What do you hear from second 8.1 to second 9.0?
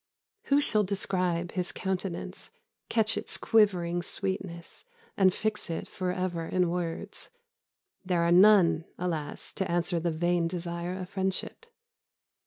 are none,